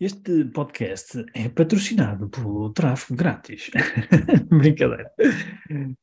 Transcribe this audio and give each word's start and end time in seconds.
Este 0.00 0.46
podcast 0.46 1.26
é 1.34 1.50
patrocinado 1.50 2.30
pelo 2.30 2.70
tráfego 2.70 3.18
grátis. 3.18 3.70
Brincadeira. 4.48 5.12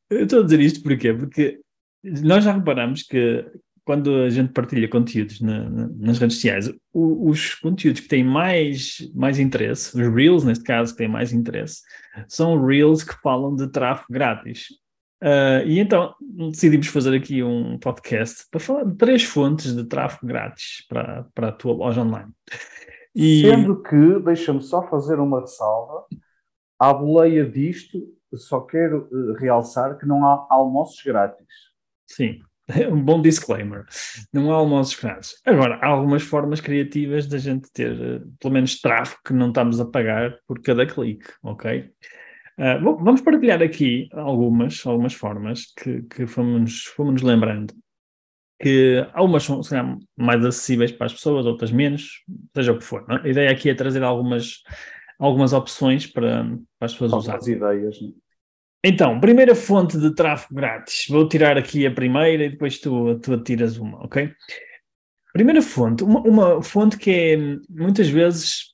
Eu 0.07 0.23
estou 0.23 0.41
a 0.41 0.43
dizer 0.43 0.59
isto 0.59 0.83
porquê? 0.83 1.11
Porque 1.15 1.59
nós 2.03 2.43
já 2.43 2.53
reparamos 2.53 3.01
que 3.01 3.43
quando 3.83 4.13
a 4.17 4.29
gente 4.29 4.53
partilha 4.53 4.87
conteúdos 4.87 5.41
na, 5.41 5.67
na, 5.67 5.87
nas 5.87 6.19
redes 6.19 6.35
sociais, 6.35 6.71
o, 6.93 7.27
os 7.27 7.55
conteúdos 7.55 8.01
que 8.01 8.07
têm 8.07 8.23
mais, 8.23 8.99
mais 9.15 9.39
interesse, 9.39 9.99
os 9.99 10.13
Reels, 10.13 10.43
neste 10.43 10.63
caso, 10.63 10.91
que 10.91 10.99
têm 10.99 11.07
mais 11.07 11.33
interesse, 11.33 11.81
são 12.27 12.63
Reels 12.63 13.03
que 13.03 13.19
falam 13.23 13.55
de 13.55 13.67
tráfego 13.67 14.13
grátis. 14.13 14.67
Uh, 15.23 15.65
e 15.65 15.79
então 15.79 16.13
decidimos 16.51 16.85
fazer 16.85 17.15
aqui 17.15 17.41
um 17.41 17.79
podcast 17.79 18.45
para 18.51 18.59
falar 18.59 18.83
de 18.83 18.95
três 18.95 19.23
fontes 19.23 19.75
de 19.75 19.83
tráfego 19.85 20.27
grátis 20.27 20.85
para, 20.87 21.25
para 21.33 21.47
a 21.47 21.51
tua 21.51 21.73
loja 21.73 22.01
online. 22.01 22.31
E... 23.19 23.41
Sendo 23.41 23.81
que, 23.81 24.19
deixa-me 24.19 24.61
só 24.61 24.87
fazer 24.87 25.19
uma 25.19 25.41
ressalva, 25.41 26.05
à 26.77 26.93
boleia 26.93 27.49
disto, 27.49 27.97
só 28.35 28.61
quero 28.61 29.09
uh, 29.11 29.33
realçar 29.33 29.97
que 29.97 30.05
não 30.05 30.23
há 30.23 30.45
almoços 30.51 31.01
grátis. 31.03 31.47
Sim, 32.05 32.39
um 32.91 33.01
bom 33.01 33.19
disclaimer. 33.19 33.85
Não 34.31 34.51
há 34.51 34.57
almoços 34.57 34.93
grátis. 34.93 35.41
Agora, 35.43 35.79
há 35.81 35.87
algumas 35.87 36.21
formas 36.21 36.61
criativas 36.61 37.25
da 37.25 37.39
gente 37.39 37.71
ter, 37.73 37.91
uh, 37.91 38.31
pelo 38.39 38.53
menos, 38.53 38.79
tráfego 38.79 39.19
que 39.25 39.33
não 39.33 39.47
estamos 39.47 39.79
a 39.79 39.85
pagar 39.85 40.37
por 40.47 40.61
cada 40.61 40.85
clique, 40.85 41.25
ok? 41.41 41.89
Uh, 42.59 42.83
bom, 42.83 43.03
vamos 43.03 43.21
partilhar 43.21 43.63
aqui 43.63 44.09
algumas, 44.13 44.85
algumas 44.85 45.15
formas 45.15 45.73
que, 45.75 46.03
que 46.03 46.27
fomos, 46.27 46.83
fomos 46.95 47.23
lembrando 47.23 47.73
que 48.59 49.07
algumas 49.13 49.43
são 49.43 49.61
calhar, 49.61 49.97
mais 50.15 50.43
acessíveis 50.43 50.91
para 50.91 51.05
as 51.05 51.13
pessoas, 51.13 51.45
outras 51.45 51.71
menos, 51.71 52.23
seja 52.55 52.71
o 52.71 52.77
que 52.77 52.83
for. 52.83 53.05
É? 53.09 53.27
A 53.27 53.27
ideia 53.27 53.51
aqui 53.51 53.69
é 53.69 53.75
trazer 53.75 54.03
algumas, 54.03 54.63
algumas 55.19 55.53
opções 55.53 56.07
para, 56.07 56.43
para 56.79 56.85
as 56.85 56.93
pessoas 56.93 57.13
usarem. 57.13 57.39
As 57.39 57.47
ideias. 57.47 58.01
Né? 58.01 58.09
Então, 58.83 59.19
primeira 59.19 59.53
fonte 59.53 59.97
de 59.99 60.13
tráfego 60.13 60.55
grátis. 60.55 61.05
Vou 61.09 61.27
tirar 61.27 61.57
aqui 61.57 61.85
a 61.85 61.91
primeira 61.91 62.45
e 62.45 62.49
depois 62.49 62.79
tu, 62.79 63.19
tu 63.19 63.37
tiras 63.43 63.77
uma, 63.77 64.03
ok? 64.03 64.31
Primeira 65.33 65.61
fonte, 65.61 66.03
uma, 66.03 66.21
uma 66.21 66.63
fonte 66.63 66.97
que 66.97 67.11
é 67.11 67.37
muitas 67.69 68.09
vezes, 68.09 68.73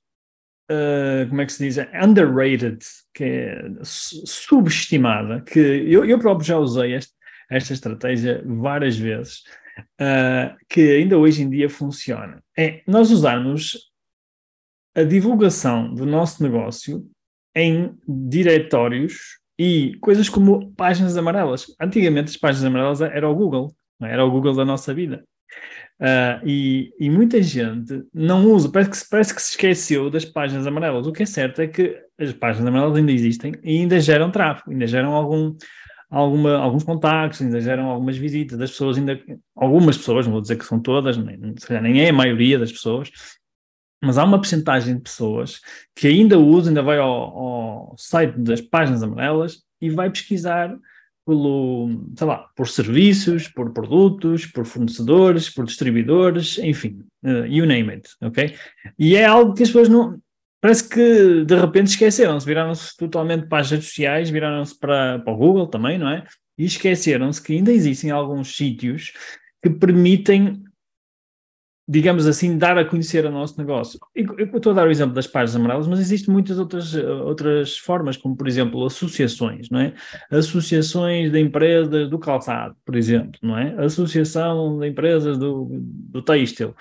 uh, 0.72 1.28
como 1.28 1.42
é 1.42 1.46
que 1.46 1.52
se 1.52 1.64
diz? 1.66 1.78
Underrated, 2.02 2.80
que 3.14 3.24
é 3.24 3.64
subestimada, 3.84 5.42
que 5.42 5.60
eu, 5.60 6.06
eu 6.06 6.18
próprio 6.20 6.48
já 6.48 6.58
usei 6.58 6.94
este, 6.94 7.12
esta 7.50 7.74
estratégia 7.74 8.42
várias 8.46 8.98
vezes 8.98 9.42
uh, 9.80 10.56
que 10.70 10.82
ainda 10.98 11.18
hoje 11.18 11.44
em 11.44 11.50
dia 11.50 11.70
funciona. 11.70 12.44
É 12.58 12.82
nós 12.88 13.12
usarmos 13.12 13.92
a 14.96 15.04
divulgação 15.04 15.94
do 15.94 16.06
nosso 16.06 16.44
negócio 16.44 17.06
em 17.56 17.96
diretórios 18.08 19.40
e 19.58 19.98
coisas 20.02 20.30
como 20.30 20.72
páginas 20.74 21.18
amarelas. 21.18 21.66
Antigamente 21.80 22.30
as 22.30 22.38
páginas 22.38 22.66
amarelas 22.66 23.02
era 23.02 23.28
o 23.30 23.36
Google, 23.36 23.76
era 24.02 24.26
o 24.26 24.32
Google 24.32 24.56
da 24.56 24.66
nossa 24.66 24.94
vida. 24.94 25.24
Uh, 26.00 26.46
e, 26.46 26.94
e, 27.00 27.10
muita 27.10 27.42
gente 27.42 28.04
não 28.14 28.52
usa, 28.52 28.70
parece 28.70 28.90
que, 28.90 29.10
parece 29.10 29.34
que 29.34 29.42
se 29.42 29.52
esqueceu 29.52 30.10
das 30.10 30.26
páginas 30.26 30.68
amarelas. 30.68 31.08
O 31.08 31.14
que 31.14 31.24
é 31.24 31.26
certo 31.26 31.62
é 31.62 31.68
que 31.68 31.98
as 32.20 32.34
páginas 32.34 32.68
amarelas 32.68 32.98
ainda 32.98 33.12
existem 33.12 33.54
e 33.64 33.80
ainda 33.80 34.00
geram 34.00 34.32
tráfego, 34.32 34.72
ainda 34.72 34.88
geram 34.88 35.14
algum, 35.14 35.56
alguma, 36.14 36.58
alguns 36.58 36.84
contactos, 36.84 37.42
ainda 37.42 37.60
geram 37.60 37.86
algumas 37.86 38.16
visitas 38.18 38.58
das 38.58 38.70
pessoas, 38.72 38.98
ainda 38.98 39.20
algumas 39.56 39.98
pessoas, 39.98 40.26
não 40.26 40.34
vou 40.34 40.42
dizer 40.42 40.58
que 40.58 40.66
são 40.66 40.80
todas, 40.80 41.18
nem, 41.18 41.56
se 41.58 41.66
calhar 41.66 41.82
nem 41.82 42.02
é 42.02 42.10
a 42.10 42.14
maioria 42.14 42.60
das 42.60 42.72
pessoas, 42.72 43.12
mas 44.02 44.18
há 44.18 44.24
uma 44.24 44.40
percentagem 44.40 44.96
de 44.96 45.02
pessoas 45.02 45.60
que 45.96 46.08
ainda 46.08 46.38
usa, 46.38 46.70
ainda 46.70 46.84
vai 46.84 47.00
ao, 47.00 47.10
ao 47.10 47.96
site 47.98 48.38
das 48.38 48.62
páginas 48.62 49.02
amarelas 49.02 49.64
e 49.82 49.90
vai 49.90 50.10
pesquisar 50.10 50.78
pelo, 51.26 51.90
sei 52.16 52.28
lá, 52.28 52.50
por 52.56 52.68
serviços, 52.68 53.48
por 53.48 53.74
produtos, 53.74 54.46
por 54.46 54.66
fornecedores, 54.66 55.50
por 55.50 55.66
distribuidores, 55.66 56.58
enfim, 56.60 57.00
uh, 57.24 57.46
you 57.46 57.66
name 57.66 57.90
it, 57.92 58.10
ok? 58.22 58.54
E 59.00 59.16
é 59.16 59.26
algo 59.26 59.54
que 59.54 59.64
as 59.64 59.70
pessoas 59.70 59.90
não, 59.90 60.20
parece 60.64 60.88
que 60.88 61.44
de 61.44 61.60
repente 61.60 61.88
esqueceram-se, 61.88 62.46
viraram-se 62.46 62.96
totalmente 62.96 63.48
para 63.48 63.60
as 63.60 63.70
redes 63.70 63.88
sociais, 63.88 64.30
viraram-se 64.30 64.80
para, 64.80 65.20
para 65.20 65.34
o 65.34 65.36
Google 65.36 65.68
também, 65.68 66.00
não 66.00 66.08
é? 66.08 66.26
E 66.58 66.64
esqueceram-se 66.64 67.44
que 67.44 67.52
ainda 67.52 67.70
existem 67.70 68.12
alguns 68.12 68.56
sítios 68.56 69.12
que 69.62 69.70
permitem 69.70 70.64
digamos 71.94 72.26
assim, 72.26 72.58
dar 72.58 72.76
a 72.76 72.84
conhecer 72.84 73.24
o 73.24 73.32
nosso 73.32 73.56
negócio. 73.60 74.00
Eu 74.16 74.58
estou 74.58 74.72
a 74.72 74.76
dar 74.76 74.88
o 74.88 74.92
exemplo 74.92 75.14
das 75.14 75.28
páginas 75.28 75.56
amarelas, 75.56 75.88
mas 75.88 76.00
existem 76.00 76.34
muitas 76.34 76.58
outras, 76.58 76.96
outras 76.96 77.78
formas, 77.78 78.18
como 78.18 78.36
por 78.36 78.48
exemplo 78.48 78.84
associações, 78.84 79.70
não 79.70 79.80
é? 79.80 79.94
Associações 80.32 81.32
de 81.32 81.40
empresas 81.40 82.10
do 82.10 82.18
calçado, 82.18 82.76
por 82.84 82.96
exemplo, 82.96 83.40
não 83.44 83.56
é? 83.56 83.76
Associação 83.78 84.80
de 84.80 84.88
empresas 84.88 85.38
do, 85.38 85.68
do 85.72 86.20
têxtil. 86.24 86.74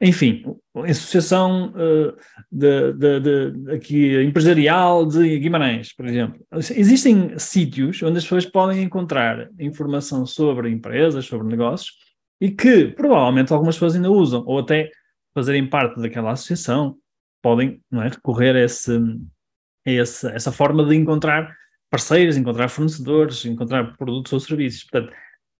Enfim, 0.00 0.44
associação 0.88 1.74
uh, 1.74 2.16
de, 2.50 2.92
de, 2.92 3.20
de, 3.20 3.72
aqui, 3.72 4.22
empresarial 4.22 5.04
de 5.04 5.36
Guimarães, 5.40 5.92
por 5.92 6.06
exemplo. 6.06 6.40
Existem 6.76 7.36
sítios 7.38 8.00
onde 8.04 8.18
as 8.18 8.22
pessoas 8.22 8.46
podem 8.46 8.84
encontrar 8.84 9.50
informação 9.58 10.24
sobre 10.24 10.70
empresas, 10.70 11.26
sobre 11.26 11.48
negócios, 11.48 12.09
e 12.40 12.50
que 12.50 12.88
provavelmente 12.88 13.52
algumas 13.52 13.76
pessoas 13.76 13.94
ainda 13.94 14.10
usam, 14.10 14.42
ou 14.46 14.58
até 14.58 14.90
fazerem 15.34 15.68
parte 15.68 16.00
daquela 16.00 16.32
associação, 16.32 16.96
podem 17.42 17.82
é, 17.92 18.08
recorrer 18.08 18.56
a, 18.56 18.60
esse, 18.60 18.96
a 19.86 19.90
esse, 19.90 20.26
essa 20.28 20.50
forma 20.50 20.84
de 20.84 20.96
encontrar 20.96 21.54
parceiros, 21.90 22.36
encontrar 22.36 22.68
fornecedores, 22.68 23.44
encontrar 23.44 23.96
produtos 23.96 24.32
ou 24.32 24.40
serviços. 24.40 24.84
Portanto, 24.84 25.12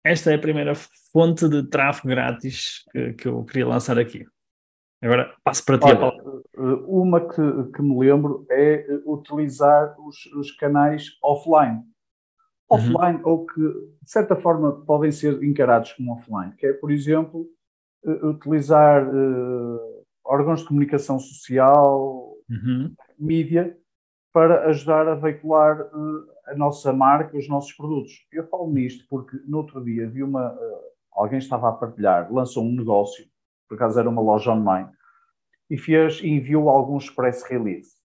esta 0.03 0.31
é 0.31 0.35
a 0.35 0.39
primeira 0.39 0.73
fonte 1.11 1.47
de 1.47 1.63
tráfego 1.67 2.09
grátis 2.09 2.83
que, 2.91 3.13
que 3.13 3.27
eu 3.27 3.43
queria 3.43 3.67
lançar 3.67 3.99
aqui. 3.99 4.25
Agora 5.03 5.33
passo 5.43 5.65
para 5.65 5.77
ti 5.77 5.85
Olha, 5.85 5.93
a 5.93 5.97
palavra. 5.97 6.41
Uma 6.87 7.27
que, 7.27 7.71
que 7.75 7.81
me 7.81 7.99
lembro 7.99 8.45
é 8.49 8.85
utilizar 9.05 9.95
os, 9.99 10.25
os 10.37 10.51
canais 10.51 11.09
offline 11.23 11.83
offline 12.71 13.21
uhum. 13.21 13.29
ou 13.29 13.45
que, 13.45 13.61
de 13.61 14.11
certa 14.11 14.35
forma, 14.35 14.71
podem 14.85 15.11
ser 15.11 15.43
encarados 15.43 15.93
como 15.93 16.13
offline, 16.13 16.53
que 16.57 16.65
é, 16.65 16.73
por 16.73 16.89
exemplo, 16.89 17.45
uh, 18.05 18.27
utilizar 18.27 19.07
uh, 19.07 19.79
órgãos 20.23 20.61
de 20.61 20.67
comunicação 20.67 21.19
social, 21.19 22.33
uhum. 22.49 22.93
mídia, 23.19 23.77
para 24.33 24.67
ajudar 24.69 25.07
a 25.07 25.15
veicular 25.15 25.81
uh, 25.81 26.31
a 26.47 26.55
nossa 26.55 26.93
marca, 26.93 27.37
os 27.37 27.49
nossos 27.49 27.73
produtos. 27.73 28.25
Eu 28.31 28.47
falo 28.47 28.71
nisto 28.71 29.05
porque 29.09 29.37
no 29.45 29.57
outro 29.57 29.83
dia 29.83 30.09
vi 30.09 30.23
uma. 30.23 30.57
alguém 31.11 31.39
estava 31.39 31.67
a 31.67 31.73
partilhar, 31.73 32.31
lançou 32.31 32.63
um 32.63 32.71
negócio, 32.71 33.25
por 33.67 33.75
acaso 33.75 33.99
era 33.99 34.09
uma 34.09 34.21
loja 34.21 34.51
online, 34.51 34.89
e 35.69 35.77
fez, 35.77 36.23
enviou 36.23 36.69
alguns 36.69 37.09
press 37.09 37.43
release. 37.43 38.00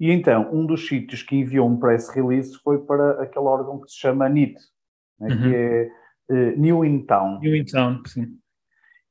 E 0.00 0.10
então, 0.10 0.48
um 0.50 0.64
dos 0.64 0.88
sítios 0.88 1.22
que 1.22 1.36
enviou 1.36 1.68
um 1.68 1.78
press 1.78 2.08
release 2.08 2.58
foi 2.64 2.78
para 2.78 3.22
aquele 3.22 3.44
órgão 3.44 3.78
que 3.78 3.90
se 3.90 3.98
chama 3.98 4.30
NIT, 4.30 4.54
né, 5.20 5.28
uhum. 5.28 5.38
que 5.42 5.54
é 5.54 5.90
uh, 6.30 6.58
New 6.58 6.84
in 6.86 7.04
Town. 7.04 7.38
New 7.38 7.54
in 7.54 7.66
Town, 7.66 8.02
sim. 8.06 8.38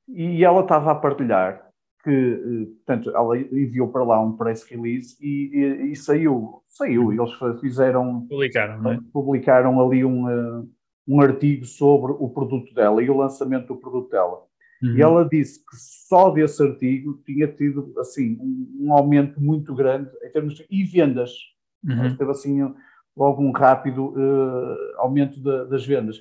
E 0.07 0.43
ela 0.43 0.61
estava 0.61 0.91
a 0.91 0.95
partilhar 0.95 1.69
que, 2.03 2.09
uh, 2.09 2.65
portanto, 2.77 3.15
ela 3.15 3.37
enviou 3.37 3.89
para 3.89 4.03
lá 4.03 4.19
um 4.19 4.35
press 4.35 4.63
release 4.63 5.15
e, 5.21 5.51
e, 5.53 5.91
e 5.91 5.95
saiu, 5.95 6.63
saiu, 6.67 7.05
uhum. 7.05 7.13
eles 7.13 7.59
fizeram... 7.61 8.25
Publicaram, 8.27 8.91
é? 8.91 8.99
Publicaram 9.13 9.79
ali 9.79 10.03
um, 10.03 10.25
uh, 10.25 10.67
um 11.07 11.21
artigo 11.21 11.65
sobre 11.65 12.13
o 12.13 12.29
produto 12.29 12.73
dela 12.73 13.03
e 13.03 13.09
o 13.11 13.17
lançamento 13.17 13.67
do 13.67 13.77
produto 13.79 14.09
dela. 14.09 14.48
Uhum. 14.81 14.95
E 14.95 15.01
ela 15.01 15.27
disse 15.27 15.59
que 15.59 15.75
só 15.75 16.29
desse 16.29 16.63
artigo 16.63 17.21
tinha 17.25 17.47
tido 17.47 17.93
assim 17.99 18.37
um, 18.39 18.85
um 18.85 18.93
aumento 18.93 19.41
muito 19.41 19.75
grande 19.75 20.09
em 20.23 20.31
termos 20.31 20.55
de 20.55 20.65
e 20.69 20.83
vendas. 20.83 21.31
Uhum. 21.83 22.15
Teve 22.15 22.31
assim 22.31 22.73
logo 23.15 23.41
um 23.41 23.51
rápido 23.51 24.13
uh, 24.13 24.97
aumento 24.97 25.41
das 25.41 25.85
vendas. 25.85 26.17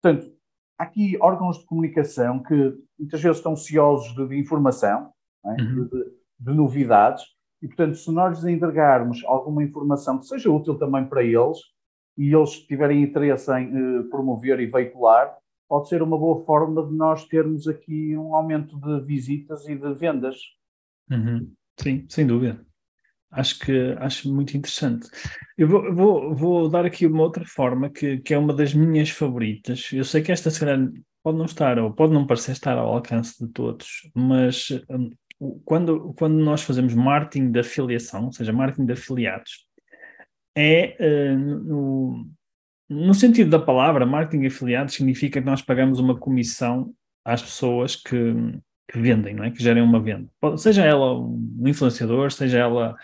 Portanto, 0.00 0.32
há 0.78 0.84
aqui 0.84 1.18
órgãos 1.20 1.58
de 1.58 1.66
comunicação 1.66 2.42
que 2.42 2.74
muitas 2.98 3.20
vezes 3.20 3.38
estão 3.38 3.52
ansiosos 3.52 4.14
de, 4.14 4.26
de 4.26 4.38
informação, 4.38 5.12
é? 5.44 5.50
uhum. 5.50 5.84
de, 5.84 6.04
de, 6.40 6.54
novidades, 6.54 7.24
e 7.60 7.66
portanto, 7.66 7.96
se 7.96 8.10
nós 8.10 8.38
lhes 8.38 8.46
entregarmos 8.46 9.22
alguma 9.26 9.62
informação 9.62 10.18
que 10.18 10.26
seja 10.26 10.50
útil 10.50 10.78
também 10.78 11.04
para 11.04 11.22
eles, 11.22 11.58
e 12.16 12.34
eles 12.34 12.52
tiverem 12.66 13.02
interesse 13.02 13.52
em 13.52 14.00
uh, 14.00 14.04
promover 14.04 14.58
e 14.60 14.66
veicular, 14.66 15.36
pode 15.68 15.88
ser 15.88 16.02
uma 16.02 16.18
boa 16.18 16.44
forma 16.44 16.86
de 16.86 16.94
nós 16.94 17.26
termos 17.26 17.68
aqui 17.68 18.16
um 18.16 18.34
aumento 18.34 18.78
de 18.80 19.04
visitas 19.04 19.68
e 19.68 19.74
de 19.76 19.94
vendas. 19.94 20.38
Uhum. 21.10 21.52
Sim, 21.78 22.06
sem 22.08 22.26
dúvida. 22.26 22.64
Acho 23.30 23.58
que 23.58 23.94
acho 23.98 24.32
muito 24.32 24.56
interessante. 24.56 25.06
Eu 25.56 25.68
vou, 25.68 25.94
vou, 25.94 26.34
vou, 26.34 26.68
dar 26.70 26.86
aqui 26.86 27.06
uma 27.06 27.22
outra 27.22 27.44
forma 27.44 27.90
que, 27.90 28.18
que 28.18 28.32
é 28.32 28.38
uma 28.38 28.54
das 28.54 28.72
minhas 28.72 29.10
favoritas. 29.10 29.90
Eu 29.92 30.04
sei 30.04 30.22
que 30.22 30.32
esta 30.32 30.50
se 30.50 30.64
pode 31.22 31.36
não 31.36 31.44
estar, 31.44 31.78
ou 31.78 31.92
pode 31.92 32.12
não 32.12 32.26
parecer 32.26 32.52
estar 32.52 32.78
ao 32.78 32.94
alcance 32.94 33.44
de 33.44 33.52
todos, 33.52 34.10
mas 34.14 34.70
um, 34.88 35.10
quando, 35.64 36.14
quando 36.14 36.34
nós 36.36 36.62
fazemos 36.62 36.94
marketing 36.94 37.50
de 37.50 37.60
afiliação, 37.60 38.26
ou 38.26 38.32
seja, 38.32 38.52
marketing 38.52 38.86
de 38.86 38.92
afiliados, 38.94 39.66
é 40.56 40.96
uh, 40.98 41.38
no, 41.38 42.26
no 42.88 43.12
sentido 43.12 43.50
da 43.50 43.58
palavra, 43.58 44.06
marketing 44.06 44.40
de 44.40 44.46
afiliados 44.46 44.94
significa 44.94 45.40
que 45.40 45.46
nós 45.46 45.60
pagamos 45.60 45.98
uma 45.98 46.18
comissão 46.18 46.94
às 47.24 47.42
pessoas 47.42 47.94
que, 47.94 48.34
que 48.90 48.98
vendem, 48.98 49.34
não 49.34 49.44
é? 49.44 49.50
Que 49.50 49.62
gerem 49.62 49.82
uma 49.82 50.00
venda. 50.00 50.28
Seja 50.56 50.84
ela 50.84 51.18
um 51.18 51.62
influenciador, 51.66 52.32
seja 52.32 52.58
ela, 52.58 52.96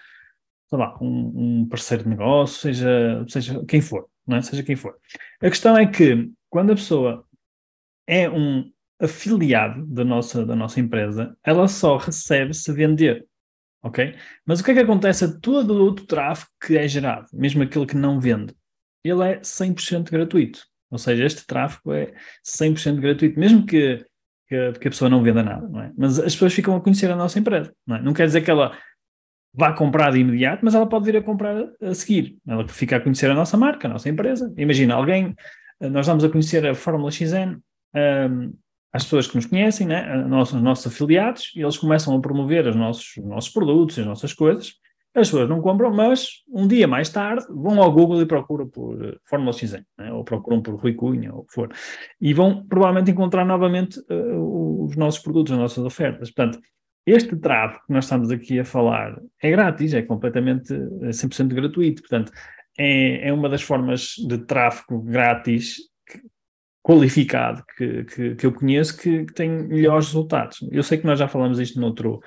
sei 0.68 0.78
lá, 0.78 0.96
um, 1.00 1.60
um 1.62 1.68
parceiro 1.68 2.04
de 2.04 2.08
negócio, 2.08 2.60
seja, 2.62 3.24
seja 3.28 3.64
quem 3.66 3.80
for, 3.80 4.06
não 4.26 4.38
é? 4.38 4.42
Seja 4.42 4.62
quem 4.62 4.76
for. 4.76 4.96
A 5.42 5.50
questão 5.50 5.76
é 5.76 5.86
que 5.86 6.30
quando 6.48 6.72
a 6.72 6.76
pessoa 6.76 7.26
é 8.06 8.28
um 8.30 8.70
afiliado 8.98 9.84
da 9.86 10.04
nossa, 10.04 10.46
da 10.46 10.56
nossa 10.56 10.80
empresa, 10.80 11.36
ela 11.44 11.68
só 11.68 11.98
recebe 11.98 12.54
se 12.54 12.72
vender. 12.72 13.26
Ok? 13.82 14.16
Mas 14.46 14.60
o 14.60 14.64
que 14.64 14.70
é 14.70 14.74
que 14.74 14.80
acontece 14.80 15.26
a 15.26 15.40
todo 15.40 15.74
o 15.74 15.84
outro 15.84 16.06
tráfego 16.06 16.50
que 16.64 16.78
é 16.78 16.88
gerado, 16.88 17.26
mesmo 17.34 17.62
aquele 17.62 17.84
que 17.84 17.96
não 17.96 18.18
vende? 18.18 18.54
Ele 19.04 19.22
é 19.22 19.40
100% 19.40 20.10
gratuito. 20.10 20.64
Ou 20.90 20.98
seja, 20.98 21.24
este 21.24 21.46
tráfego 21.46 21.92
é 21.92 22.12
100% 22.44 23.00
gratuito, 23.00 23.38
mesmo 23.38 23.66
que, 23.66 24.04
que, 24.48 24.72
que, 24.72 24.88
a 24.88 24.90
pessoa 24.90 25.08
não 25.08 25.22
venda 25.22 25.42
nada, 25.42 25.68
não 25.68 25.82
é? 25.82 25.92
Mas 25.96 26.18
as 26.18 26.34
pessoas 26.34 26.54
ficam 26.54 26.76
a 26.76 26.80
conhecer 26.80 27.10
a 27.10 27.16
nossa 27.16 27.38
empresa, 27.38 27.74
não 27.86 27.96
é? 27.96 28.02
Não 28.02 28.12
quer 28.12 28.26
dizer 28.26 28.42
que 28.42 28.50
ela 28.50 28.76
vá 29.52 29.72
comprar 29.72 30.10
de 30.12 30.18
imediato, 30.18 30.64
mas 30.64 30.74
ela 30.74 30.86
pode 30.86 31.04
vir 31.04 31.16
a 31.16 31.22
comprar 31.22 31.68
a 31.80 31.94
seguir. 31.94 32.36
Ela 32.46 32.66
fica 32.66 32.96
a 32.96 33.00
conhecer 33.00 33.30
a 33.30 33.34
nossa 33.34 33.56
marca, 33.56 33.86
a 33.86 33.90
nossa 33.90 34.08
empresa. 34.08 34.52
Imagina, 34.56 34.94
alguém, 34.94 35.34
nós 35.80 36.06
vamos 36.06 36.24
a 36.24 36.28
conhecer 36.28 36.66
a 36.66 36.74
Fórmula 36.74 37.10
XN, 37.10 37.58
um, 37.94 38.52
às 38.92 39.04
pessoas 39.04 39.26
que 39.26 39.36
nos 39.36 39.46
conhecem, 39.46 39.86
né, 39.86 40.16
nossos, 40.26 40.60
nossos 40.60 40.86
afiliados, 40.86 41.52
e 41.54 41.62
eles 41.62 41.76
começam 41.76 42.16
a 42.16 42.20
promover 42.20 42.66
os 42.66 42.76
nossos, 42.76 43.16
os 43.16 43.24
nossos 43.24 43.50
produtos, 43.50 43.98
as 43.98 44.06
nossas 44.06 44.32
coisas. 44.32 44.74
As 45.14 45.28
pessoas 45.28 45.48
não 45.48 45.60
compram, 45.60 45.92
mas 45.92 46.42
um 46.48 46.66
dia 46.66 46.88
mais 46.88 47.08
tarde 47.08 47.46
vão 47.48 47.80
ao 47.80 47.92
Google 47.92 48.20
e 48.20 48.26
procuram 48.26 48.68
por 48.68 49.00
uh, 49.00 49.20
Fórmula 49.24 49.52
X, 49.52 49.72
né, 49.72 50.12
ou 50.12 50.24
procuram 50.24 50.60
por 50.60 50.74
Rui 50.74 50.94
Cunha, 50.94 51.32
ou 51.32 51.40
o 51.40 51.44
que 51.44 51.54
for, 51.54 51.70
e 52.20 52.34
vão 52.34 52.66
provavelmente 52.66 53.12
encontrar 53.12 53.44
novamente 53.44 54.00
uh, 54.10 54.84
os 54.84 54.96
nossos 54.96 55.20
produtos, 55.20 55.52
as 55.52 55.58
nossas 55.58 55.84
ofertas. 55.84 56.30
Portanto, 56.32 56.60
este 57.06 57.36
tráfego 57.36 57.84
que 57.86 57.92
nós 57.92 58.04
estamos 58.04 58.30
aqui 58.30 58.58
a 58.58 58.64
falar 58.64 59.20
é 59.40 59.50
grátis, 59.50 59.92
é 59.94 60.02
completamente, 60.02 60.72
é 60.72 61.10
100% 61.10 61.54
gratuito. 61.54 62.02
Portanto, 62.02 62.32
é, 62.78 63.28
é 63.28 63.32
uma 63.32 63.48
das 63.48 63.62
formas 63.62 64.14
de 64.26 64.38
tráfego 64.38 65.00
grátis 65.02 65.76
qualificado 66.82 67.64
que, 67.76 68.04
que, 68.04 68.34
que 68.34 68.46
eu 68.46 68.52
conheço 68.52 68.96
que, 68.98 69.24
que, 69.24 69.32
tem 69.32 69.48
melhores 69.48 70.06
resultados. 70.08 70.58
Eu 70.70 70.82
sei 70.82 70.98
que 70.98 71.06
nós 71.06 71.18
já 71.18 71.26
falamos 71.26 71.58
isto 71.58 71.80
noutro, 71.80 72.20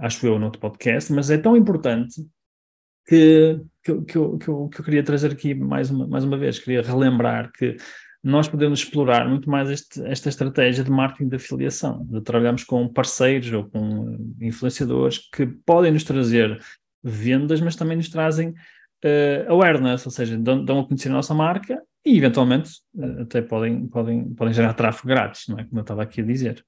acho 0.00 0.26
eu, 0.26 0.38
noutro 0.38 0.60
podcast, 0.60 1.12
mas 1.12 1.30
é 1.30 1.38
tão 1.38 1.56
importante 1.56 2.26
que, 3.06 3.60
que, 3.82 4.02
que, 4.02 4.18
eu, 4.18 4.38
que, 4.38 4.48
eu, 4.48 4.68
que 4.68 4.80
eu 4.80 4.84
queria 4.84 5.02
trazer 5.02 5.32
aqui 5.32 5.54
mais 5.54 5.90
uma, 5.90 6.06
mais 6.06 6.24
uma 6.24 6.38
vez, 6.38 6.58
queria 6.58 6.82
relembrar 6.82 7.50
que 7.52 7.76
nós 8.22 8.48
podemos 8.48 8.80
explorar 8.80 9.28
muito 9.28 9.48
mais 9.48 9.70
este, 9.70 10.04
esta 10.06 10.28
estratégia 10.28 10.84
de 10.84 10.90
marketing 10.90 11.28
de 11.28 11.36
afiliação, 11.36 12.04
de 12.04 12.20
trabalharmos 12.20 12.64
com 12.64 12.86
parceiros 12.86 13.50
ou 13.52 13.64
com 13.64 14.34
influenciadores 14.40 15.18
que 15.32 15.46
podem 15.46 15.90
nos 15.90 16.04
trazer 16.04 16.60
vendas, 17.02 17.60
mas 17.60 17.76
também 17.76 17.96
nos 17.96 18.10
trazem 18.10 18.50
uh, 18.50 19.48
awareness, 19.50 20.04
ou 20.04 20.12
seja, 20.12 20.36
dão, 20.36 20.62
dão 20.64 20.80
a 20.80 20.86
conhecer 20.86 21.08
a 21.08 21.12
nossa 21.12 21.34
marca 21.34 21.82
e 22.04 22.18
eventualmente 22.18 22.72
uh, 22.94 23.22
até 23.22 23.40
podem, 23.40 23.88
podem, 23.88 24.34
podem 24.34 24.52
gerar 24.52 24.74
tráfego 24.74 25.08
grátis, 25.08 25.48
não 25.48 25.58
é? 25.58 25.64
Como 25.64 25.78
eu 25.78 25.82
estava 25.82 26.02
aqui 26.02 26.20
a 26.20 26.24
dizer. 26.24 26.64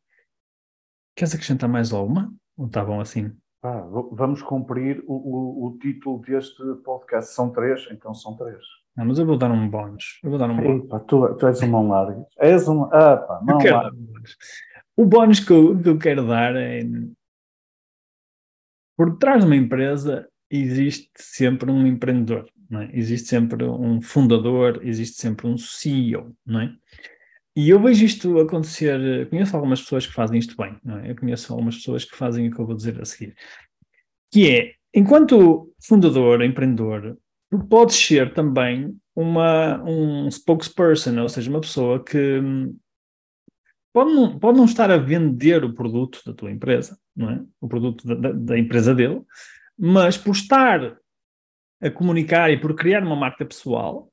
Queres 1.14 1.34
acrescentar 1.34 1.68
mais 1.68 1.92
alguma? 1.92 2.32
Ou 2.56 2.66
está 2.66 2.84
bom 2.84 3.00
assim? 3.00 3.32
Ah, 3.62 3.86
vamos 4.10 4.42
cumprir 4.42 5.04
o, 5.06 5.14
o, 5.14 5.66
o, 5.66 5.78
título 5.78 6.20
deste 6.20 6.62
podcast. 6.84 7.32
São 7.32 7.50
três, 7.50 7.86
então 7.92 8.12
são 8.12 8.36
três. 8.36 8.58
Não, 8.96 9.04
mas 9.04 9.18
eu 9.18 9.26
vou 9.26 9.38
dar 9.38 9.50
um 9.50 9.68
bónus. 9.68 10.18
Eu 10.22 10.30
vou 10.30 10.38
dar 10.38 10.50
um 10.50 10.56
bónus. 10.56 10.84
Epa, 10.84 11.00
tu, 11.00 11.34
tu 11.36 11.46
és 11.46 11.62
um 11.62 11.68
mão 11.68 11.88
larga. 11.88 12.26
És 12.38 12.68
um. 12.68 12.84
Ah, 12.92 13.16
pá, 13.16 13.40
mão 13.42 13.58
larga. 13.58 13.96
O 14.96 15.06
bónus 15.06 15.40
que 15.40 15.52
eu, 15.52 15.80
que 15.80 15.88
eu 15.88 15.98
quero 15.98 16.26
dar 16.26 16.56
é. 16.56 16.82
Por 18.96 19.16
trás 19.16 19.40
de 19.40 19.46
uma 19.46 19.56
empresa 19.56 20.28
existe 20.50 21.10
sempre 21.16 21.70
um 21.70 21.86
empreendedor, 21.86 22.46
é? 22.72 22.90
existe 22.92 23.28
sempre 23.28 23.64
um 23.64 24.02
fundador, 24.02 24.80
existe 24.82 25.20
sempre 25.20 25.46
um 25.46 25.56
CEO, 25.56 26.34
não 26.44 26.60
é? 26.60 26.74
E 27.54 27.68
eu 27.68 27.80
vejo 27.80 28.04
isto 28.04 28.38
acontecer, 28.38 29.28
conheço 29.28 29.54
algumas 29.54 29.82
pessoas 29.82 30.06
que 30.06 30.12
fazem 30.12 30.38
isto 30.38 30.56
bem, 30.56 30.76
é? 31.02 31.10
Eu 31.10 31.16
conheço 31.16 31.52
algumas 31.52 31.76
pessoas 31.76 32.04
que 32.04 32.16
fazem 32.16 32.48
o 32.48 32.50
que 32.50 32.58
eu 32.58 32.66
vou 32.66 32.74
dizer 32.74 33.00
a 33.00 33.04
seguir, 33.04 33.36
que 34.32 34.50
é, 34.50 34.74
enquanto 34.94 35.70
fundador, 35.86 36.42
empreendedor, 36.42 37.18
tu 37.50 37.58
podes 37.66 37.96
ser 37.96 38.32
também 38.32 38.96
uma, 39.14 39.82
um 39.84 40.30
spokesperson, 40.30 41.20
ou 41.20 41.28
seja, 41.28 41.50
uma 41.50 41.60
pessoa 41.60 42.02
que 42.02 42.40
hum, 42.40 42.74
pode 43.92 44.14
não, 44.14 44.38
pode 44.38 44.56
não 44.56 44.64
estar 44.64 44.90
a 44.90 44.96
vender 44.96 45.62
o 45.62 45.74
produto 45.74 46.22
da 46.24 46.32
tua 46.32 46.50
empresa, 46.50 46.98
não 47.14 47.30
é? 47.30 47.44
O 47.60 47.68
produto 47.68 48.06
da, 48.06 48.32
da 48.32 48.58
empresa 48.58 48.94
dele, 48.94 49.20
mas 49.78 50.16
por 50.16 50.32
estar 50.32 50.96
a 51.82 51.90
comunicar 51.90 52.50
e 52.50 52.58
por 52.58 52.74
criar 52.74 53.02
uma 53.02 53.16
marca 53.16 53.44
pessoal, 53.44 54.10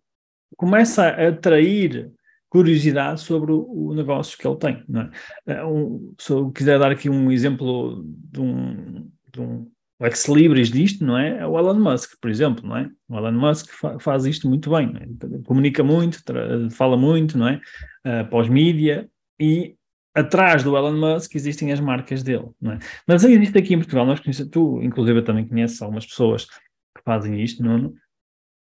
começa 0.57 1.07
a 1.07 1.30
atrair 1.30 2.12
curiosidade 2.49 3.21
sobre 3.21 3.51
o, 3.51 3.93
negócio 3.93 4.37
que 4.37 4.47
ele 4.47 4.57
tem. 4.57 4.83
É? 5.45 5.53
é? 5.53 5.65
Um, 5.65 6.13
se 6.17 6.31
eu 6.31 6.51
quiser 6.51 6.79
dar 6.79 6.91
aqui 6.91 7.09
um 7.09 7.31
exemplo 7.31 8.03
de 8.05 8.41
um, 8.41 9.09
de 9.31 9.41
um 9.41 9.71
ex-libris 10.01 10.71
disto, 10.71 11.05
não 11.05 11.17
é? 11.17 11.39
É 11.39 11.47
o 11.47 11.57
Elon 11.57 11.79
Musk, 11.79 12.13
por 12.21 12.29
exemplo, 12.29 12.67
não 12.67 12.77
é? 12.77 12.89
O 13.07 13.17
Elon 13.17 13.33
Musk 13.33 13.69
fa 13.69 13.99
faz 13.99 14.25
isto 14.25 14.47
muito 14.47 14.69
bem, 14.71 14.93
é? 14.95 15.43
comunica 15.43 15.83
muito, 15.83 16.23
fala 16.71 16.97
muito, 16.97 17.37
não 17.37 17.47
é? 17.47 17.61
Uh, 18.05 18.29
Pós-mídia 18.29 19.09
e 19.39 19.75
atrás 20.15 20.63
do 20.63 20.75
Elon 20.75 20.97
Musk 20.97 21.35
existem 21.35 21.71
as 21.71 21.79
marcas 21.79 22.23
dele, 22.23 22.49
não 22.61 22.73
é? 22.73 22.79
Mas 23.06 23.23
existe 23.23 23.57
aqui 23.57 23.73
em 23.73 23.77
Portugal, 23.77 24.06
nós 24.06 24.19
conhecemos, 24.19 24.51
tu 24.51 24.81
inclusive 24.81 25.21
também 25.21 25.47
conheces 25.47 25.81
algumas 25.81 26.06
pessoas 26.06 26.45
que 26.45 27.03
fazem 27.03 27.41
isto, 27.41 27.61
Nuno, 27.61 27.94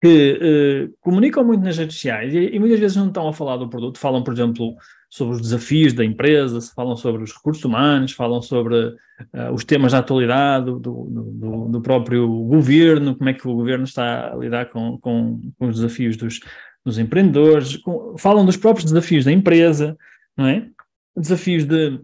que 0.01 0.89
uh, 0.89 0.97
comunicam 0.99 1.43
muito 1.43 1.63
nas 1.63 1.77
redes 1.77 1.95
sociais 1.95 2.33
e, 2.33 2.55
e, 2.55 2.59
muitas 2.59 2.79
vezes 2.79 2.97
não 2.97 3.07
estão 3.07 3.27
a 3.27 3.33
falar 3.33 3.57
do 3.57 3.69
produto, 3.69 3.99
falam, 3.99 4.23
por 4.23 4.33
exemplo, 4.33 4.75
sobre 5.07 5.35
os 5.35 5.41
desafios 5.41 5.93
da 5.93 6.03
empresa, 6.03 6.59
falam 6.75 6.97
sobre 6.97 7.21
os 7.21 7.31
recursos 7.31 7.63
humanos, 7.63 8.11
falam 8.11 8.41
sobre 8.41 8.75
uh, 8.75 9.53
os 9.53 9.63
temas 9.63 9.91
da 9.91 9.99
atualidade 9.99 10.65
do, 10.65 10.79
do, 10.79 11.67
do, 11.69 11.81
próprio 11.81 12.27
governo, 12.27 13.15
como 13.15 13.29
é 13.29 13.33
que 13.33 13.47
o 13.47 13.53
governo 13.53 13.83
está 13.83 14.33
a 14.33 14.35
lidar 14.35 14.71
com, 14.71 14.97
com, 14.97 15.39
com 15.59 15.67
os 15.67 15.75
desafios 15.75 16.17
dos, 16.17 16.39
dos 16.83 16.97
empreendedores, 16.97 17.77
com, 17.77 18.17
falam 18.17 18.43
dos 18.43 18.57
próprios 18.57 18.91
desafios 18.91 19.25
da 19.25 19.31
empresa, 19.31 19.95
não 20.35 20.47
é? 20.47 20.67
desafios 21.15 21.63
de 21.65 21.99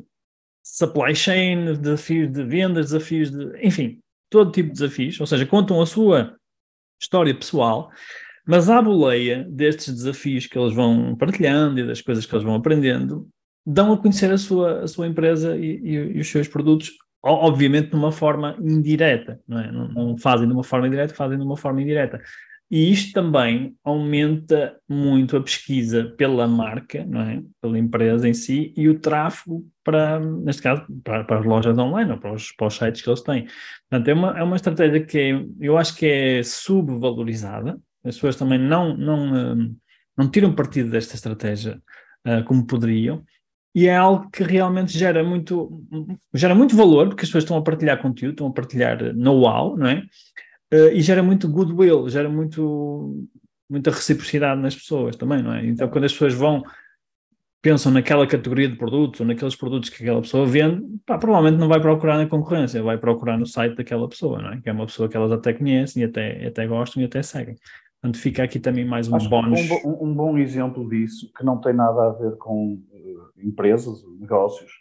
supply 0.62 1.16
chain, 1.16 1.74
desafios 1.82 2.32
de 2.32 2.44
vendas, 2.44 2.92
desafios 2.92 3.32
de. 3.32 3.66
enfim, 3.66 4.00
todo 4.30 4.51
tipo 4.51 4.68
de 4.68 4.74
desafios, 4.74 5.20
ou 5.20 5.25
seja, 5.25 5.48
contam 5.48 5.82
a 5.82 5.86
sua 5.88 6.38
história 7.00 7.34
pessoal, 7.34 7.92
mas 8.46 8.70
à 8.70 8.82
boleia 8.82 9.46
destes 9.50 9.94
desafios 9.94 10.48
que 10.48 10.58
eles 10.58 10.74
vão 10.74 11.16
partilhando 11.16 11.80
e 11.80 11.86
das 11.86 12.01
coisas 12.01 12.25
que 12.25 12.34
eles 12.34 12.46
vão 12.46 12.56
aprendendo, 12.56 13.27
dão 13.66 13.92
a 13.92 13.98
conhecer 13.98 14.32
a 14.32 14.38
sua, 14.38 14.84
a 14.84 14.88
sua 14.88 15.08
empresa 15.08 15.58
e, 15.58 15.80
e, 15.84 15.94
e 16.16 16.20
os 16.22 16.30
seus 16.30 16.48
produtos, 16.48 16.92
obviamente 17.22 17.89
de 17.89 17.96
uma 17.96 18.12
forma 18.12 18.56
indireta, 18.62 19.42
não, 19.46 19.60
é? 19.60 19.72
não, 19.72 19.88
não 19.89 20.18
fazem 20.18 20.48
de 20.48 20.54
uma 20.54 20.63
forma 20.63 20.88
indireta, 20.88 21.13
fazem 21.13 21.38
de 21.38 21.44
uma 21.44 21.58
forma 21.58 21.82
indireta. 21.82 22.22
E 22.69 22.91
isto 22.91 23.13
também 23.13 23.75
aumenta 23.81 24.77
muito 24.89 25.38
a 25.38 25.41
pesquisa 25.41 26.13
pela 26.17 26.45
marca, 26.47 27.05
não 27.05 27.21
é? 27.21 27.41
pela 27.62 27.79
empresa 27.79 28.27
em 28.27 28.33
si, 28.33 28.74
e 28.75 28.89
o 28.89 29.00
tráfego 29.00 29.65
para, 29.83 30.19
neste 30.19 30.62
caso, 30.62 30.86
para, 31.01 31.24
para 31.24 31.39
as 31.39 31.45
lojas 31.45 31.77
online 31.77 32.12
ou 32.12 32.17
para 32.17 32.33
os, 32.33 32.51
para 32.51 32.67
os 32.67 32.75
sites 32.75 33.01
que 33.01 33.09
eles 33.09 33.21
têm. 33.21 33.47
Portanto, 33.89 34.07
é 34.09 34.13
uma, 34.13 34.39
é 34.39 34.43
uma 34.43 34.55
estratégia 34.57 35.05
que 35.05 35.17
é, 35.17 35.45
eu 35.62 35.77
acho 35.77 35.95
que 35.95 36.05
é 36.05 36.43
subvalorizada. 36.43 37.79
As 38.03 38.15
pessoas 38.15 38.36
também 38.36 38.59
não, 38.59 38.97
não, 38.97 39.53
hum, 39.55 39.75
não 40.17 40.29
tiram 40.29 40.53
partido 40.53 40.91
desta 40.91 41.15
estratégia 41.15 41.81
uh, 42.27 42.43
como 42.43 42.67
poderiam. 42.67 43.24
E 43.74 43.88
é 43.88 43.95
algo 43.95 44.29
que 44.29 44.43
realmente 44.43 44.97
gera 44.97 45.24
muito, 45.24 45.83
gera 46.33 46.55
muito 46.55 46.75
valor, 46.75 47.07
porque 47.07 47.24
as 47.24 47.29
pessoas 47.29 47.43
estão 47.43 47.57
a 47.57 47.62
partilhar 47.62 48.01
conteúdo, 48.01 48.31
estão 48.31 48.47
a 48.47 48.53
partilhar 48.53 49.15
know-how, 49.15 49.77
não 49.77 49.88
é? 49.88 50.03
Uh, 50.74 50.91
e 50.93 51.01
gera 51.01 51.24
muito 51.24 51.47
goodwill, 51.50 52.09
gera 52.09 52.29
muito 52.29 53.25
muita 53.69 53.91
reciprocidade 53.91 54.62
nas 54.62 54.75
pessoas 54.75 55.15
também, 55.15 55.43
não 55.43 55.53
é? 55.53 55.65
Então, 55.65 55.89
quando 55.89 56.05
as 56.05 56.13
pessoas 56.13 56.33
vão, 56.33 56.63
pensam 57.62 57.91
naquela 57.91 58.25
categoria 58.25 58.69
de 58.69 58.77
produtos 58.77 59.19
ou 59.19 59.25
naqueles 59.25 59.55
produtos 59.55 59.89
que 59.89 60.01
aquela 60.01 60.21
pessoa 60.21 60.45
vende, 60.45 60.83
pá, 61.05 61.17
provavelmente 61.17 61.59
não 61.59 61.67
vai 61.67 61.81
procurar 61.81 62.17
na 62.17 62.27
concorrência, 62.27 62.81
vai 62.81 62.97
procurar 62.97 63.38
no 63.38 63.45
site 63.45 63.75
daquela 63.75 64.07
pessoa, 64.07 64.41
não 64.41 64.53
é? 64.53 64.62
Que 64.62 64.69
é 64.69 64.71
uma 64.71 64.86
pessoa 64.86 65.09
que 65.09 65.17
elas 65.17 65.31
até 65.31 65.53
conhecem 65.53 66.01
e 66.01 66.05
até, 66.05 66.47
até 66.47 66.65
gostam 66.65 67.01
e 67.01 67.05
até 67.05 67.21
seguem. 67.21 67.55
Portanto, 68.01 68.21
fica 68.21 68.43
aqui 68.43 68.59
também 68.59 68.86
mais 68.86 69.07
um 69.07 69.17
bónus. 69.27 69.59
Um, 69.83 70.05
um, 70.05 70.13
bom 70.13 70.38
exemplo 70.38 70.88
disso, 70.88 71.31
que 71.36 71.43
não 71.43 71.59
tem 71.59 71.74
nada 71.74 72.07
a 72.07 72.09
ver 72.12 72.38
com 72.38 72.75
uh, 72.75 73.41
empresas, 73.43 74.03
negócios, 74.19 74.71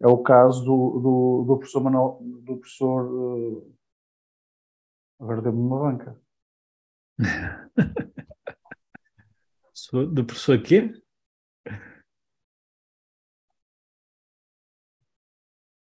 é 0.00 0.06
o 0.06 0.18
caso 0.18 0.64
do, 0.64 1.00
do, 1.00 1.44
do 1.46 1.56
professor 1.58 1.82
Manuel, 1.82 2.18
do 2.20 2.56
professor. 2.56 3.04
Uh, 3.04 3.71
agora 5.22 5.40
deu-me 5.40 5.60
uma 5.60 5.78
banca. 5.78 6.20
do 10.12 10.24
professor 10.24 10.60
quê? 10.60 10.92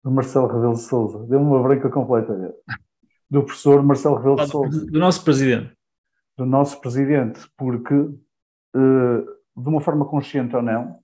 Do 0.05 0.11
Marcelo 0.11 0.47
Rebelo 0.47 0.75
de 0.75 0.83
Souza. 0.83 1.27
Deu-me 1.27 1.47
uma 1.47 1.63
branca 1.63 1.91
completamente. 1.91 2.55
Do 3.29 3.43
professor 3.43 3.83
Marcelo 3.83 4.17
Rebelo 4.17 4.37
de 4.37 4.47
Souza. 4.49 4.87
Do 4.87 4.99
nosso 4.99 5.25
presidente. 5.25 5.77
Do 6.37 6.47
nosso 6.47 6.81
presidente, 6.81 7.41
porque, 7.57 7.95
uh, 7.95 8.19
de 9.57 9.69
uma 9.69 9.81
forma 9.81 10.05
consciente 10.05 10.55
ou 10.55 10.63
não, 10.63 11.03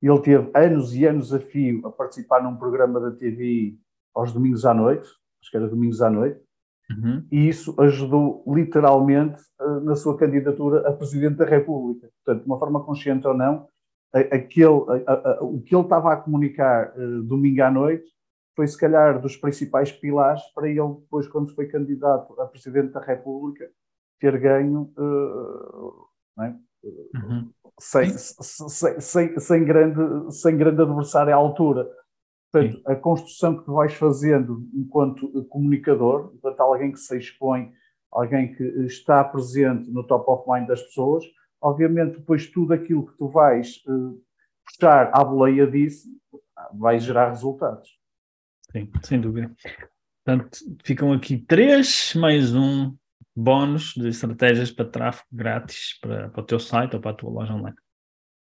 ele 0.00 0.20
teve 0.20 0.50
anos 0.54 0.94
e 0.94 1.04
anos 1.06 1.32
a 1.32 1.38
fio 1.38 1.86
a 1.86 1.92
participar 1.92 2.42
num 2.42 2.56
programa 2.56 2.98
da 2.98 3.12
TV 3.12 3.78
aos 4.14 4.32
domingos 4.32 4.64
à 4.64 4.74
noite, 4.74 5.08
acho 5.40 5.50
que 5.50 5.56
era 5.56 5.68
domingos 5.68 6.00
à 6.00 6.10
noite, 6.10 6.40
uhum. 6.98 7.26
e 7.30 7.48
isso 7.48 7.74
ajudou 7.80 8.44
literalmente 8.46 9.40
uh, 9.60 9.80
na 9.80 9.94
sua 9.96 10.16
candidatura 10.16 10.88
a 10.88 10.92
Presidente 10.92 11.36
da 11.36 11.44
República. 11.44 12.08
Portanto, 12.24 12.44
de 12.44 12.46
uma 12.46 12.58
forma 12.58 12.84
consciente 12.84 13.26
ou 13.26 13.34
não, 13.34 13.66
aquele, 14.12 14.84
a, 15.06 15.12
a, 15.12 15.42
o 15.42 15.60
que 15.60 15.74
ele 15.74 15.82
estava 15.82 16.12
a 16.12 16.16
comunicar 16.16 16.92
uh, 16.96 17.22
domingo 17.22 17.62
à 17.62 17.70
noite 17.70 18.10
foi 18.54 18.66
se 18.66 18.78
calhar 18.78 19.20
dos 19.20 19.36
principais 19.36 19.90
pilares 19.90 20.42
para 20.54 20.68
ele 20.68 20.94
depois, 21.00 21.26
quando 21.26 21.54
foi 21.54 21.66
candidato 21.66 22.38
a 22.40 22.46
Presidente 22.46 22.92
da 22.92 23.00
República, 23.00 23.68
ter 24.20 24.38
ganho 24.38 24.92
uh, 24.96 26.42
é? 26.42 26.54
uhum. 27.14 27.50
sem, 27.80 28.10
sem, 28.10 29.00
sem, 29.00 29.38
sem, 29.38 29.64
grande, 29.64 30.34
sem 30.34 30.56
grande 30.56 30.82
adversário 30.82 31.32
à 31.32 31.36
altura. 31.36 31.88
Portanto, 32.52 32.76
Sim. 32.76 32.82
a 32.84 32.94
construção 32.94 33.56
que 33.56 33.64
tu 33.64 33.72
vais 33.72 33.94
fazendo 33.94 34.68
enquanto 34.74 35.44
comunicador, 35.46 36.32
enquanto 36.34 36.60
alguém 36.60 36.92
que 36.92 36.98
se 36.98 37.16
expõe, 37.16 37.72
alguém 38.12 38.54
que 38.54 38.62
está 38.84 39.24
presente 39.24 39.90
no 39.90 40.06
top 40.06 40.30
of 40.30 40.44
mind 40.46 40.68
das 40.68 40.82
pessoas, 40.82 41.24
obviamente 41.60 42.18
depois 42.18 42.46
tudo 42.46 42.74
aquilo 42.74 43.06
que 43.06 43.16
tu 43.16 43.28
vais 43.28 43.82
uh, 43.86 44.22
puxar 44.66 45.10
à 45.14 45.24
boleia 45.24 45.66
disso 45.66 46.08
vai 46.74 47.00
gerar 47.00 47.30
resultados. 47.30 47.88
Sim, 48.70 48.90
sem 49.02 49.20
dúvida. 49.20 49.50
Portanto, 50.24 50.58
ficam 50.84 51.12
aqui 51.12 51.38
três, 51.38 52.14
mais 52.14 52.54
um 52.54 52.94
bónus 53.34 53.94
de 53.94 54.08
estratégias 54.08 54.70
para 54.70 54.84
tráfego 54.84 55.26
grátis 55.32 55.98
para, 56.00 56.28
para 56.28 56.42
o 56.42 56.46
teu 56.46 56.60
site 56.60 56.94
ou 56.94 57.00
para 57.00 57.12
a 57.12 57.14
tua 57.14 57.30
loja 57.30 57.54
online. 57.54 57.76